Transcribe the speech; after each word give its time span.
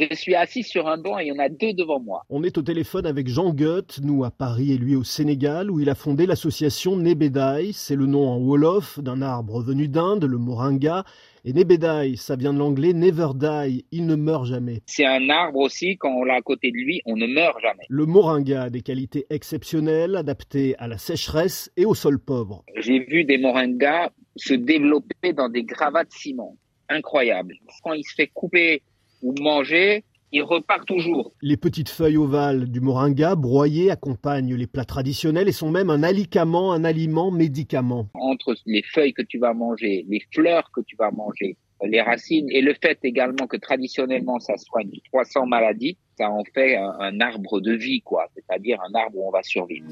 Je 0.00 0.14
suis 0.14 0.34
assis 0.34 0.62
sur 0.62 0.88
un 0.88 0.96
banc 0.96 1.18
et 1.18 1.24
il 1.24 1.28
y 1.28 1.32
en 1.32 1.38
a 1.38 1.50
deux 1.50 1.74
devant 1.74 2.00
moi. 2.00 2.22
On 2.30 2.42
est 2.42 2.56
au 2.56 2.62
téléphone 2.62 3.04
avec 3.04 3.28
Jean 3.28 3.52
Goethe, 3.52 4.00
nous 4.02 4.24
à 4.24 4.30
Paris 4.30 4.72
et 4.72 4.78
lui 4.78 4.96
au 4.96 5.04
Sénégal, 5.04 5.70
où 5.70 5.78
il 5.78 5.90
a 5.90 5.94
fondé 5.94 6.24
l'association 6.24 6.96
Nebedai. 6.96 7.72
C'est 7.74 7.96
le 7.96 8.06
nom 8.06 8.26
en 8.26 8.38
Wolof 8.38 8.98
d'un 8.98 9.20
arbre 9.20 9.62
venu 9.62 9.88
d'Inde, 9.88 10.24
le 10.24 10.38
moringa. 10.38 11.04
Et 11.44 11.52
Nebedai, 11.52 12.16
ça 12.16 12.36
vient 12.36 12.54
de 12.54 12.58
l'anglais 12.58 12.94
never 12.94 13.28
die, 13.34 13.84
il 13.92 14.06
ne 14.06 14.14
meurt 14.14 14.46
jamais. 14.46 14.80
C'est 14.86 15.04
un 15.04 15.28
arbre 15.28 15.58
aussi, 15.58 15.98
quand 15.98 16.14
on 16.14 16.24
l'a 16.24 16.36
à 16.36 16.40
côté 16.40 16.70
de 16.70 16.76
lui, 16.76 17.02
on 17.04 17.16
ne 17.16 17.26
meurt 17.26 17.60
jamais. 17.60 17.84
Le 17.90 18.06
moringa 18.06 18.62
a 18.62 18.70
des 18.70 18.80
qualités 18.80 19.26
exceptionnelles, 19.28 20.16
adaptées 20.16 20.76
à 20.78 20.88
la 20.88 20.96
sécheresse 20.96 21.70
et 21.76 21.84
au 21.84 21.94
sol 21.94 22.18
pauvre. 22.18 22.64
J'ai 22.76 23.00
vu 23.00 23.24
des 23.24 23.36
moringas 23.36 24.12
se 24.36 24.54
développer 24.54 25.34
dans 25.34 25.50
des 25.50 25.64
gravats 25.64 26.04
de 26.04 26.12
ciment. 26.12 26.56
Incroyable. 26.88 27.54
Quand 27.84 27.92
il 27.92 28.02
se 28.02 28.14
fait 28.14 28.30
couper 28.32 28.82
ou 29.22 29.34
manger, 29.40 30.04
il 30.32 30.42
repart 30.42 30.86
toujours. 30.86 31.32
Les 31.42 31.56
petites 31.56 31.88
feuilles 31.88 32.16
ovales 32.16 32.70
du 32.70 32.80
moringa 32.80 33.34
broyées 33.34 33.90
accompagnent 33.90 34.54
les 34.54 34.66
plats 34.66 34.84
traditionnels 34.84 35.48
et 35.48 35.52
sont 35.52 35.70
même 35.70 35.90
un 35.90 36.02
alicament, 36.02 36.72
un 36.72 36.84
aliment 36.84 37.30
médicament. 37.30 38.08
Entre 38.14 38.54
les 38.66 38.82
feuilles 38.82 39.12
que 39.12 39.22
tu 39.22 39.38
vas 39.38 39.54
manger, 39.54 40.06
les 40.08 40.22
fleurs 40.32 40.70
que 40.72 40.80
tu 40.82 40.96
vas 40.96 41.10
manger, 41.10 41.56
les 41.84 42.00
racines 42.00 42.48
et 42.50 42.60
le 42.60 42.74
fait 42.80 42.98
également 43.02 43.46
que 43.46 43.56
traditionnellement 43.56 44.38
ça 44.38 44.56
soigne 44.56 44.90
300 45.12 45.46
maladies, 45.46 45.96
ça 46.18 46.30
en 46.30 46.44
fait 46.54 46.76
un, 46.76 46.94
un 47.00 47.20
arbre 47.20 47.60
de 47.60 47.72
vie, 47.72 48.02
quoi. 48.02 48.26
C'est-à-dire 48.34 48.78
un 48.88 48.94
arbre 48.94 49.16
où 49.18 49.28
on 49.28 49.30
va 49.30 49.42
survivre. 49.42 49.86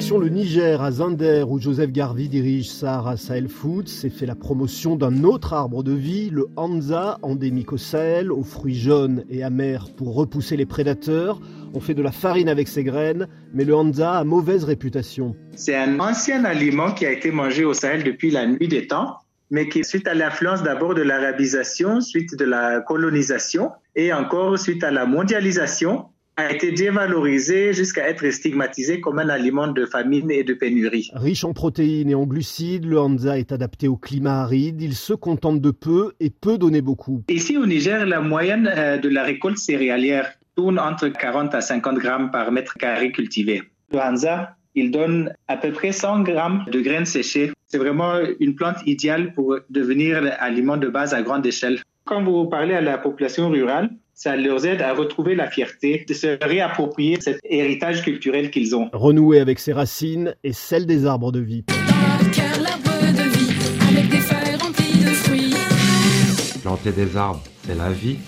Le 0.00 0.28
Niger, 0.28 0.82
à 0.82 0.90
Zinder, 0.90 1.44
où 1.48 1.60
Joseph 1.60 1.92
Garvey 1.92 2.26
dirige 2.26 2.68
Sahara 2.68 3.16
Sahel 3.16 3.48
Foods, 3.48 3.86
s'est 3.86 4.08
fait 4.10 4.24
la 4.24 4.34
promotion 4.34 4.96
d'un 4.96 5.24
autre 5.24 5.52
arbre 5.52 5.84
de 5.84 5.92
vie, 5.92 6.30
le 6.30 6.48
Hanza, 6.56 7.18
endémique 7.22 7.72
au 7.72 7.76
Sahel, 7.76 8.32
aux 8.32 8.42
fruits 8.42 8.74
jaunes 8.74 9.24
et 9.30 9.44
amers 9.44 9.88
pour 9.96 10.14
repousser 10.14 10.56
les 10.56 10.66
prédateurs. 10.66 11.40
On 11.74 11.80
fait 11.80 11.94
de 11.94 12.02
la 12.02 12.12
farine 12.12 12.48
avec 12.48 12.66
ses 12.66 12.82
graines, 12.82 13.28
mais 13.52 13.64
le 13.64 13.74
Hanza 13.74 14.14
a 14.14 14.24
mauvaise 14.24 14.64
réputation. 14.64 15.36
C'est 15.54 15.76
un 15.76 16.00
ancien 16.00 16.44
aliment 16.44 16.92
qui 16.92 17.06
a 17.06 17.12
été 17.12 17.30
mangé 17.30 17.64
au 17.64 17.74
Sahel 17.74 18.02
depuis 18.02 18.30
la 18.30 18.46
nuit 18.46 18.68
des 18.68 18.86
temps, 18.86 19.18
mais 19.50 19.68
qui, 19.68 19.84
suite 19.84 20.08
à 20.08 20.14
l'influence 20.14 20.62
d'abord 20.62 20.94
de 20.94 21.02
l'arabisation, 21.02 22.00
suite 22.00 22.36
de 22.36 22.44
la 22.44 22.80
colonisation 22.80 23.70
et 23.94 24.12
encore 24.12 24.58
suite 24.58 24.82
à 24.82 24.90
la 24.90 25.06
mondialisation, 25.06 26.06
a 26.36 26.52
été 26.52 26.72
dévalorisé 26.72 27.72
jusqu'à 27.72 28.08
être 28.08 28.28
stigmatisé 28.30 29.00
comme 29.00 29.18
un 29.18 29.28
aliment 29.28 29.68
de 29.68 29.84
famine 29.84 30.30
et 30.30 30.44
de 30.44 30.54
pénurie. 30.54 31.10
Riche 31.14 31.44
en 31.44 31.52
protéines 31.52 32.10
et 32.10 32.14
en 32.14 32.24
glucides, 32.24 32.86
le 32.86 32.98
Hanza 32.98 33.38
est 33.38 33.52
adapté 33.52 33.88
au 33.88 33.96
climat 33.96 34.42
aride, 34.42 34.80
il 34.80 34.94
se 34.94 35.12
contente 35.12 35.60
de 35.60 35.70
peu 35.70 36.12
et 36.20 36.30
peut 36.30 36.58
donner 36.58 36.80
beaucoup. 36.80 37.22
Ici 37.28 37.56
au 37.56 37.66
Niger, 37.66 38.06
la 38.06 38.20
moyenne 38.20 38.70
euh, 38.74 38.98
de 38.98 39.08
la 39.08 39.22
récolte 39.22 39.58
céréalière 39.58 40.32
tourne 40.56 40.78
entre 40.78 41.08
40 41.08 41.54
à 41.54 41.60
50 41.60 41.98
grammes 41.98 42.30
par 42.30 42.50
mètre 42.52 42.74
carré 42.74 43.12
cultivé. 43.12 43.62
Le 43.92 43.98
Hanza, 43.98 44.56
il 44.74 44.90
donne 44.90 45.32
à 45.48 45.56
peu 45.56 45.72
près 45.72 45.92
100 45.92 46.20
grammes 46.22 46.64
de 46.70 46.80
graines 46.80 47.06
séchées. 47.06 47.52
C'est 47.66 47.78
vraiment 47.78 48.14
une 48.38 48.54
plante 48.54 48.78
idéale 48.86 49.32
pour 49.34 49.58
devenir 49.68 50.22
aliment 50.38 50.76
de 50.76 50.88
base 50.88 51.12
à 51.14 51.22
grande 51.22 51.44
échelle. 51.46 51.80
Quand 52.04 52.22
vous 52.22 52.46
parlez 52.46 52.74
à 52.74 52.80
la 52.80 52.98
population 52.98 53.48
rurale, 53.50 53.90
ça 54.22 54.36
leur 54.36 54.66
aide 54.66 54.82
à 54.82 54.92
retrouver 54.92 55.34
la 55.34 55.48
fierté 55.48 56.04
de 56.06 56.12
se 56.12 56.36
réapproprier 56.44 57.18
cet 57.22 57.40
héritage 57.42 58.02
culturel 58.02 58.50
qu'ils 58.50 58.76
ont. 58.76 58.90
Renouer 58.92 59.40
avec 59.40 59.58
ses 59.58 59.72
racines 59.72 60.34
et 60.44 60.52
celles 60.52 60.84
des 60.84 61.06
arbres 61.06 61.32
de 61.32 61.40
vie. 61.40 61.64
Dans 61.66 61.74
leur 62.22 62.30
cœur, 62.30 62.60
l'arbre 62.60 63.00
de 63.16 63.30
vie, 63.30 63.54
avec 63.88 64.10
des 64.10 64.18
feuilles 64.18 64.56
remplies 64.56 65.04
de 65.04 65.14
fruits. 65.14 65.54
Planter 66.60 66.92
des 66.92 67.16
arbres, 67.16 67.42
c'est 67.66 67.74
la 67.74 67.90
vie. 67.92 68.18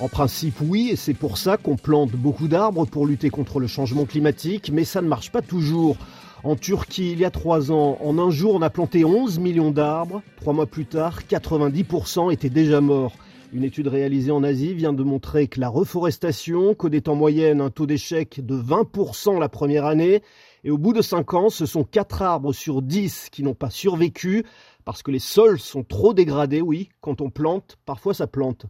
En 0.00 0.08
principe, 0.08 0.54
oui, 0.62 0.88
et 0.92 0.96
c'est 0.96 1.12
pour 1.12 1.36
ça 1.36 1.58
qu'on 1.58 1.76
plante 1.76 2.12
beaucoup 2.12 2.48
d'arbres 2.48 2.86
pour 2.86 3.06
lutter 3.06 3.28
contre 3.28 3.60
le 3.60 3.66
changement 3.66 4.06
climatique, 4.06 4.70
mais 4.72 4.84
ça 4.84 5.02
ne 5.02 5.08
marche 5.08 5.30
pas 5.30 5.42
toujours. 5.42 5.98
En 6.42 6.56
Turquie, 6.56 7.12
il 7.12 7.18
y 7.18 7.26
a 7.26 7.30
trois 7.30 7.70
ans, 7.70 7.98
en 8.00 8.18
un 8.18 8.30
jour, 8.30 8.54
on 8.54 8.62
a 8.62 8.70
planté 8.70 9.04
11 9.04 9.40
millions 9.40 9.72
d'arbres. 9.72 10.22
Trois 10.40 10.54
mois 10.54 10.64
plus 10.64 10.86
tard, 10.86 11.20
90% 11.28 12.32
étaient 12.32 12.48
déjà 12.48 12.80
morts. 12.80 13.12
Une 13.52 13.64
étude 13.64 13.88
réalisée 13.88 14.30
en 14.30 14.44
Asie 14.44 14.74
vient 14.74 14.92
de 14.92 15.02
montrer 15.02 15.48
que 15.48 15.58
la 15.58 15.68
reforestation 15.68 16.72
connaît 16.74 17.08
en 17.08 17.16
moyenne 17.16 17.60
un 17.60 17.70
taux 17.70 17.86
d'échec 17.86 18.46
de 18.46 18.56
20% 18.56 19.40
la 19.40 19.48
première 19.48 19.86
année. 19.86 20.22
Et 20.62 20.70
au 20.70 20.78
bout 20.78 20.92
de 20.92 21.02
5 21.02 21.34
ans, 21.34 21.48
ce 21.48 21.66
sont 21.66 21.82
4 21.82 22.22
arbres 22.22 22.52
sur 22.52 22.80
10 22.80 23.28
qui 23.32 23.42
n'ont 23.42 23.54
pas 23.54 23.70
survécu 23.70 24.44
parce 24.84 25.02
que 25.02 25.10
les 25.10 25.18
sols 25.18 25.58
sont 25.58 25.82
trop 25.82 26.14
dégradés, 26.14 26.60
oui. 26.60 26.90
Quand 27.00 27.20
on 27.20 27.30
plante, 27.30 27.76
parfois 27.86 28.14
ça 28.14 28.28
plante. 28.28 28.66